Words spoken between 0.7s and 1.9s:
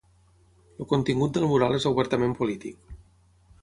El contingut del mural és